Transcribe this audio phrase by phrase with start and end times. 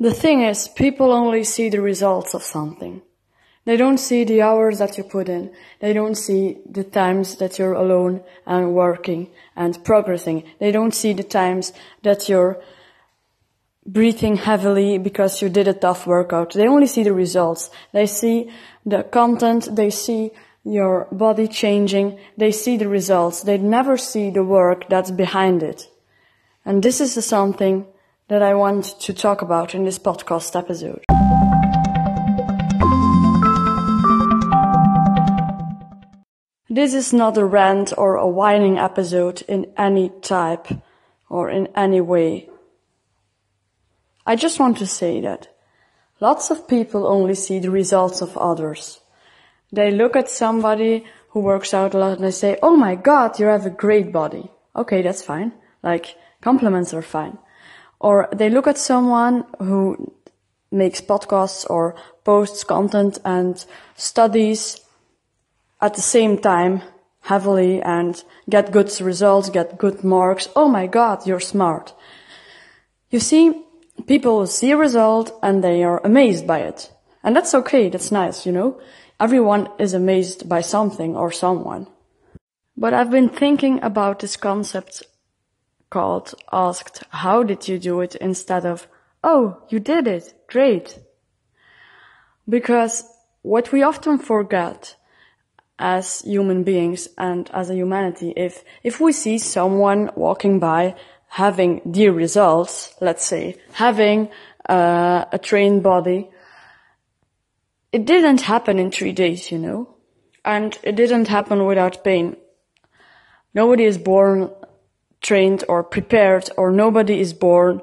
[0.00, 3.02] The thing is, people only see the results of something.
[3.64, 5.52] They don't see the hours that you put in.
[5.80, 10.44] They don't see the times that you're alone and working and progressing.
[10.58, 11.72] They don't see the times
[12.02, 12.62] that you're
[13.84, 16.54] breathing heavily because you did a tough workout.
[16.54, 17.70] They only see the results.
[17.92, 18.50] They see
[18.86, 19.68] the content.
[19.76, 20.30] They see
[20.64, 22.18] your body changing.
[22.36, 23.42] They see the results.
[23.42, 25.90] They never see the work that's behind it.
[26.64, 27.86] And this is something
[28.28, 31.04] that I want to talk about in this podcast episode.
[36.68, 40.68] This is not a rant or a whining episode in any type
[41.28, 42.50] or in any way.
[44.26, 45.48] I just want to say that
[46.20, 49.00] lots of people only see the results of others.
[49.72, 53.40] They look at somebody who works out a lot and they say, Oh my God,
[53.40, 54.50] you have a great body.
[54.76, 55.52] Okay, that's fine.
[55.82, 57.38] Like, compliments are fine.
[58.00, 60.12] Or they look at someone who
[60.70, 61.94] makes podcasts or
[62.24, 63.64] posts content and
[63.96, 64.80] studies
[65.80, 66.82] at the same time
[67.22, 70.48] heavily and get good results, get good marks.
[70.54, 71.94] Oh my God, you're smart.
[73.10, 73.64] You see,
[74.06, 76.92] people see a result and they are amazed by it.
[77.22, 77.88] And that's okay.
[77.88, 78.80] That's nice, you know?
[79.20, 81.88] Everyone is amazed by something or someone.
[82.76, 85.02] But I've been thinking about this concept
[85.90, 88.86] called asked, how did you do it instead of,
[89.24, 90.34] oh, you did it.
[90.46, 90.98] Great.
[92.48, 93.04] Because
[93.42, 94.96] what we often forget
[95.78, 100.94] as human beings and as a humanity, if, if we see someone walking by
[101.28, 104.28] having the results, let's say, having
[104.68, 106.28] uh, a trained body,
[107.92, 109.94] it didn't happen in three days, you know?
[110.44, 112.36] And it didn't happen without pain.
[113.54, 114.50] Nobody is born
[115.20, 117.80] trained or prepared or nobody is born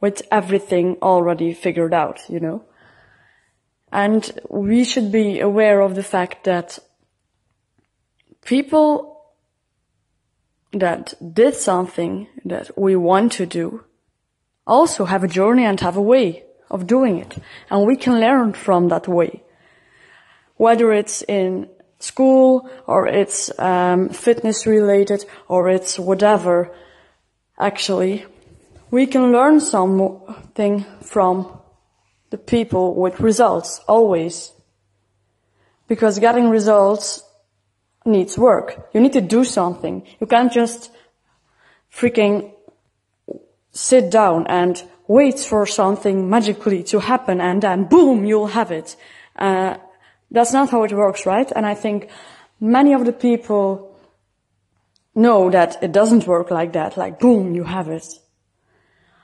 [0.00, 2.64] with everything already figured out, you know?
[3.90, 6.78] And we should be aware of the fact that
[8.44, 9.22] people
[10.72, 13.84] that did something that we want to do
[14.66, 17.38] also have a journey and have a way of doing it.
[17.70, 19.42] And we can learn from that way.
[20.56, 21.68] Whether it's in
[21.98, 26.74] school or it's um, fitness related or it's whatever,
[27.58, 28.24] actually,
[28.90, 31.60] we can learn something from
[32.30, 34.52] the people with results always.
[35.88, 37.22] Because getting results
[38.04, 38.88] needs work.
[38.92, 40.06] You need to do something.
[40.20, 40.90] You can't just
[41.92, 42.52] freaking
[43.70, 48.96] sit down and wait for something magically to happen and then boom, you'll have it.
[49.36, 49.76] Uh,
[50.34, 51.50] that's not how it works, right?
[51.54, 52.10] And I think
[52.60, 53.96] many of the people
[55.14, 58.06] know that it doesn't work like that, like boom, you have it.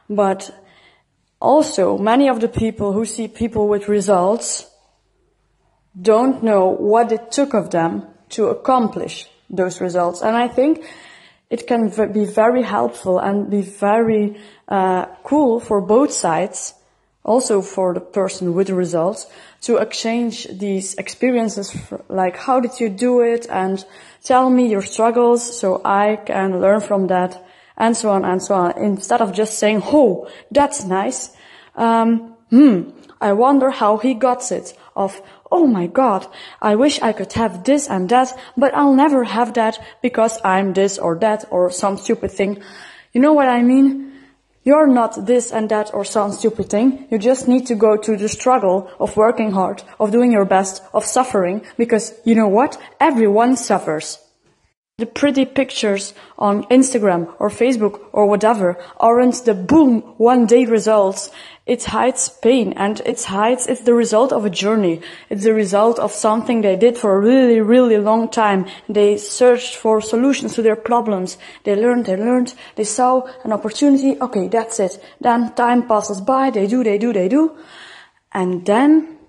[0.09, 0.51] But
[1.41, 4.71] also, many of the people who see people with results
[6.01, 10.23] don't know what it took of them to accomplish those results.
[10.23, 10.85] And I think
[11.49, 16.75] it can be very helpful and be very uh, cool for both sides,
[17.25, 19.27] also for the person with the results,
[19.63, 21.77] to exchange these experiences,
[22.09, 23.85] like how did you do it, and
[24.25, 27.45] tell me your struggles so I can learn from that,
[27.77, 28.79] and so on and so on.
[28.79, 31.31] Instead of just saying, "Oh, that's nice,"
[31.77, 34.75] um, hmm, I wonder how he got it.
[34.97, 36.27] Of oh my god,
[36.61, 40.73] I wish I could have this and that, but I'll never have that because I'm
[40.73, 42.63] this or that or some stupid thing.
[43.13, 44.13] You know what I mean?
[44.63, 47.07] You're not this and that or some stupid thing.
[47.11, 50.83] You just need to go through the struggle of working hard, of doing your best,
[50.93, 52.77] of suffering, because you know what?
[53.01, 54.19] Everyone suffers.
[55.01, 61.31] The pretty pictures on Instagram or Facebook or whatever aren't the boom one day results.
[61.65, 65.01] It hides pain and it hides, it's the result of a journey.
[65.31, 68.67] It's the result of something they did for a really, really long time.
[68.91, 71.39] They searched for solutions to their problems.
[71.65, 74.21] They learned, they learned, they saw an opportunity.
[74.21, 75.03] Okay, that's it.
[75.19, 76.51] Then time passes by.
[76.51, 77.57] They do, they do, they do.
[78.33, 79.20] And then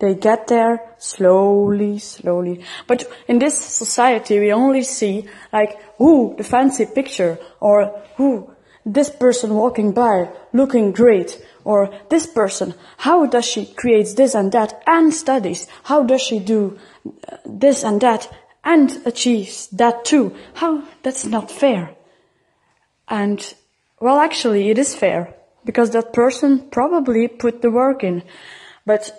[0.00, 2.64] they get there slowly, slowly.
[2.86, 8.54] But in this society, we only see like, ooh, the fancy picture, or ooh,
[8.84, 14.52] this person walking by, looking great, or this person, how does she create this and
[14.52, 15.66] that and studies?
[15.84, 18.32] How does she do uh, this and that
[18.64, 20.34] and achieves that too?
[20.54, 21.94] How, that's not fair.
[23.08, 23.54] And,
[24.00, 25.34] well, actually, it is fair
[25.64, 28.22] because that person probably put the work in.
[28.86, 29.12] But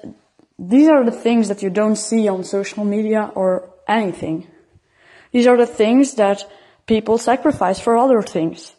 [0.59, 4.47] these are the things that you don't see on social media or anything.
[5.31, 6.44] These are the things that
[6.85, 8.73] people sacrifice for other things.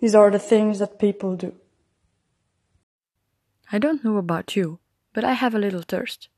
[0.00, 1.54] These are the things that people do.
[3.72, 4.80] I don't know about you,
[5.14, 6.28] but I have a little thirst.